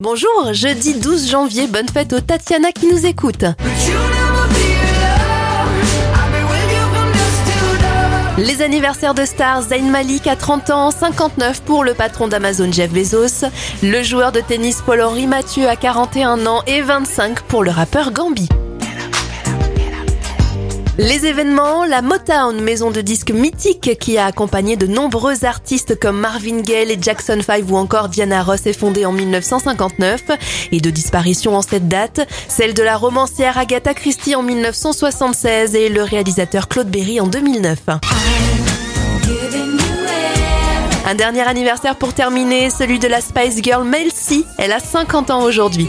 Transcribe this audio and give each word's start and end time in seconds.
Bonjour, 0.00 0.52
jeudi 0.52 0.94
12 0.94 1.30
janvier, 1.30 1.68
bonne 1.68 1.88
fête 1.88 2.12
aux 2.12 2.20
Tatiana 2.20 2.72
qui 2.72 2.88
nous 2.88 3.06
écoute. 3.06 3.44
Les 8.36 8.60
anniversaires 8.60 9.14
de 9.14 9.24
stars, 9.24 9.62
Zayn 9.62 9.88
Malik 9.88 10.26
à 10.26 10.34
30 10.34 10.70
ans, 10.70 10.90
59 10.90 11.62
pour 11.62 11.84
le 11.84 11.94
patron 11.94 12.26
d'Amazon 12.26 12.72
Jeff 12.72 12.90
Bezos, 12.90 13.46
le 13.84 14.02
joueur 14.02 14.32
de 14.32 14.40
tennis 14.40 14.82
Paul-Henri 14.84 15.28
Mathieu 15.28 15.68
à 15.68 15.76
41 15.76 16.44
ans 16.48 16.62
et 16.66 16.80
25 16.80 17.42
pour 17.42 17.62
le 17.62 17.70
rappeur 17.70 18.10
Gambi. 18.10 18.48
Les 20.96 21.26
événements, 21.26 21.84
la 21.84 22.02
Motown, 22.02 22.60
maison 22.60 22.92
de 22.92 23.00
disques 23.00 23.32
mythique 23.32 23.98
qui 23.98 24.16
a 24.16 24.26
accompagné 24.26 24.76
de 24.76 24.86
nombreux 24.86 25.44
artistes 25.44 25.98
comme 25.98 26.20
Marvin 26.20 26.60
Gaye 26.60 26.92
et 26.92 26.98
Jackson 27.00 27.40
5 27.44 27.64
ou 27.68 27.76
encore 27.76 28.08
Diana 28.08 28.44
Ross 28.44 28.64
est 28.66 28.78
fondée 28.78 29.04
en 29.04 29.10
1959 29.10 30.22
et 30.70 30.80
de 30.80 30.90
disparition 30.90 31.56
en 31.56 31.62
cette 31.62 31.88
date, 31.88 32.28
celle 32.46 32.74
de 32.74 32.82
la 32.84 32.96
romancière 32.96 33.58
Agatha 33.58 33.92
Christie 33.92 34.36
en 34.36 34.44
1976 34.44 35.74
et 35.74 35.88
le 35.88 36.04
réalisateur 36.04 36.68
Claude 36.68 36.88
Berry 36.88 37.20
en 37.20 37.26
2009. 37.26 37.78
Un 41.06 41.14
dernier 41.16 41.42
anniversaire 41.42 41.96
pour 41.96 42.14
terminer, 42.14 42.70
celui 42.70 43.00
de 43.00 43.08
la 43.08 43.20
Spice 43.20 43.60
Girl 43.64 43.84
Mel. 43.84 44.10
Elle 44.58 44.72
a 44.72 44.78
50 44.78 45.30
ans 45.30 45.42
aujourd'hui. 45.42 45.88